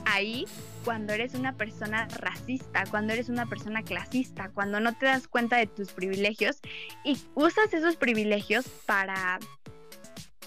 [0.05, 0.47] ahí
[0.85, 5.57] cuando eres una persona racista, cuando eres una persona clasista, cuando no te das cuenta
[5.57, 6.61] de tus privilegios
[7.05, 9.39] y usas esos privilegios para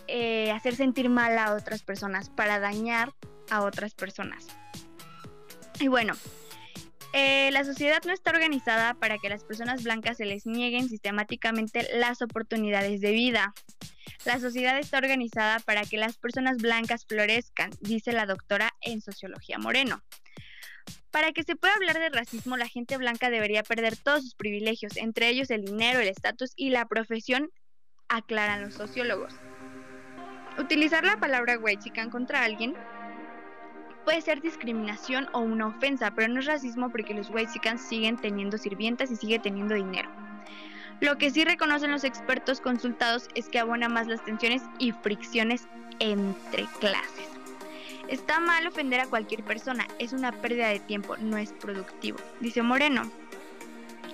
[0.08, 3.14] eh, hacer sentir mal a otras personas, para dañar
[3.50, 4.48] a otras personas.
[5.80, 6.14] Y bueno,
[7.18, 11.88] eh, la sociedad no está organizada para que las personas blancas se les nieguen sistemáticamente
[11.94, 13.54] las oportunidades de vida.
[14.26, 19.58] La sociedad está organizada para que las personas blancas florezcan, dice la doctora en sociología
[19.58, 20.04] Moreno.
[21.10, 24.98] Para que se pueda hablar de racismo, la gente blanca debería perder todos sus privilegios,
[24.98, 27.50] entre ellos el dinero, el estatus y la profesión,
[28.10, 29.34] aclaran los sociólogos.
[30.58, 32.76] Utilizar la palabra white contra alguien
[34.06, 38.58] puede ser discriminación o una ofensa, pero no es racismo porque los white siguen teniendo
[38.58, 40.10] sirvientas y sigue teniendo dinero.
[41.02, 45.68] Lo que sí reconocen los expertos consultados es que abona más las tensiones y fricciones
[46.00, 47.30] entre clases.
[48.08, 52.62] Está mal ofender a cualquier persona, es una pérdida de tiempo, no es productivo, dice
[52.62, 53.10] Moreno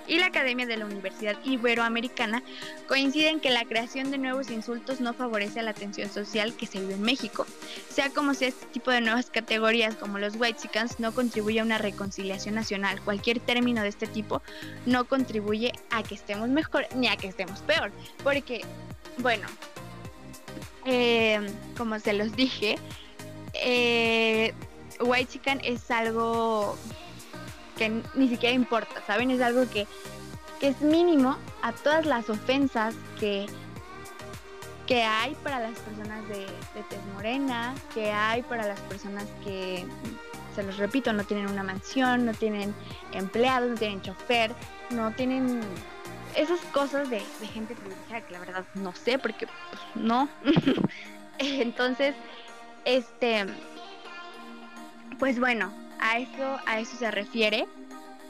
[0.06, 2.42] y la Academia de la Universidad Iberoamericana
[2.88, 6.80] coinciden que la creación de nuevos insultos no favorece a la atención social que se
[6.80, 7.46] vive en México.
[7.88, 11.78] Sea como sea, este tipo de nuevas categorías como los whitexicans no contribuye a una
[11.78, 13.00] reconciliación nacional.
[13.02, 14.42] Cualquier término de este tipo
[14.86, 17.92] no contribuye a que estemos mejor ni a que estemos peor.
[18.22, 18.62] Porque,
[19.18, 19.46] bueno,
[20.84, 21.40] eh,
[21.76, 22.76] como se los dije,
[23.54, 24.52] eh,
[25.00, 26.76] white es algo
[27.76, 29.30] que ni siquiera importa, ¿saben?
[29.30, 29.86] Es algo que,
[30.60, 33.46] es mínimo a todas las ofensas que,
[34.86, 39.84] que hay para las personas de, de tez morena, que hay para las personas que,
[40.54, 42.74] se los repito, no tienen una mansión, no tienen
[43.12, 44.52] empleados, no tienen chofer,
[44.90, 45.60] no tienen
[46.36, 50.28] esas cosas de, de gente privilegiada que la verdad no sé porque pues, no.
[51.38, 52.14] Entonces,
[52.84, 53.46] este,
[55.18, 57.66] pues bueno, a eso, a eso se refiere.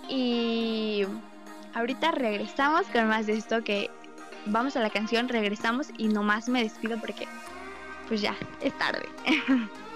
[0.08, 1.04] Y
[1.74, 3.90] ahorita regresamos con más de esto que
[4.46, 7.26] vamos a la canción, regresamos y nomás me despido porque
[8.08, 9.08] pues ya es tarde.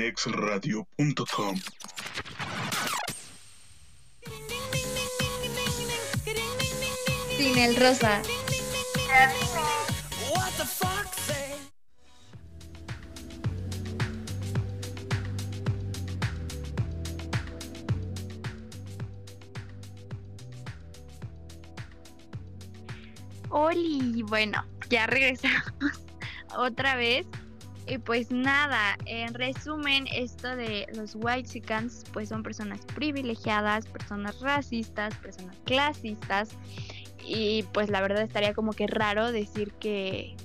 [0.00, 1.56] abrilexradio.com
[7.36, 8.22] Sin el rosa.
[23.52, 25.64] Oli, bueno, ya regresamos
[26.56, 27.26] otra vez.
[27.86, 31.62] Y pues nada, en resumen, esto de los white
[32.12, 36.50] pues son personas privilegiadas, personas racistas, personas clasistas.
[37.26, 40.36] Y pues la verdad estaría como que raro decir que,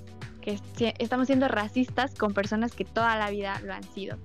[0.41, 4.17] que estamos siendo racistas con personas que toda la vida lo han sido.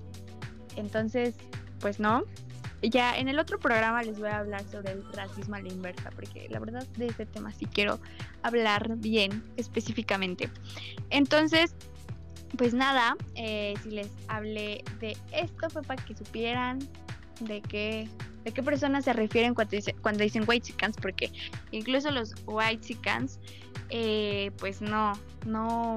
[0.75, 1.35] Entonces,
[1.79, 2.23] pues no.
[2.81, 6.09] Ya en el otro programa les voy a hablar sobre el racismo a la inversa,
[6.15, 7.99] porque la verdad de este tema sí quiero
[8.41, 10.49] hablar bien específicamente.
[11.11, 11.75] Entonces,
[12.57, 16.79] pues nada, eh, si les hablé de esto fue para que supieran
[17.39, 18.07] de qué,
[18.43, 21.31] de qué personas se refieren cuando, cuando dicen white chickens, porque
[21.71, 23.39] incluso los white chickens,
[23.89, 25.13] eh, pues no,
[25.45, 25.95] no,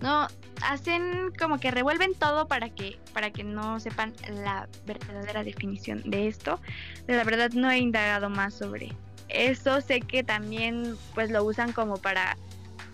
[0.00, 0.26] no,
[0.62, 6.28] hacen como que revuelven todo para que, para que no sepan la verdadera definición de
[6.28, 6.60] esto.
[7.06, 8.92] La verdad no he indagado más sobre
[9.28, 12.36] eso, sé que también pues lo usan como para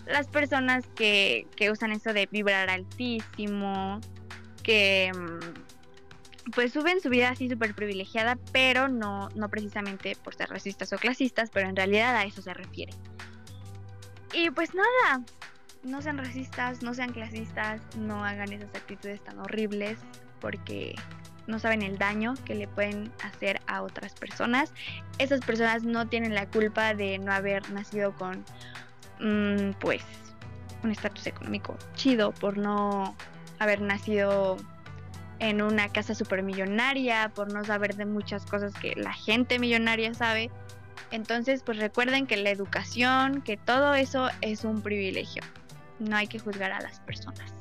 [0.05, 3.99] las personas que, que usan eso de vibrar altísimo,
[4.63, 10.49] que mm, pues suben su vida así súper privilegiada, pero no, no precisamente por ser
[10.49, 12.93] racistas o clasistas, pero en realidad a eso se refiere.
[14.33, 15.23] Y pues nada,
[15.83, 19.99] no sean racistas, no sean clasistas, no hagan esas actitudes tan horribles,
[20.39, 20.95] porque
[21.47, 24.73] no saben el daño que le pueden hacer a otras personas.
[25.19, 28.43] Esas personas no tienen la culpa de no haber nacido con
[29.19, 30.03] mm, pues
[30.83, 33.15] un estatus económico chido por no
[33.59, 34.57] haber nacido
[35.39, 40.49] en una casa supermillonaria, por no saber de muchas cosas que la gente millonaria sabe.
[41.11, 45.43] Entonces, pues recuerden que la educación, que todo eso es un privilegio.
[45.99, 47.53] No hay que juzgar a las personas.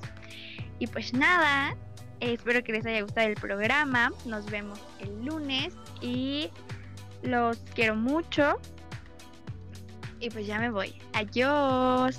[0.78, 1.76] Y pues nada,
[2.20, 4.12] espero que les haya gustado el programa.
[4.24, 6.50] Nos vemos el lunes y
[7.22, 8.59] los quiero mucho.
[10.25, 10.95] Y pues ya me voy.
[11.12, 12.18] Adiós.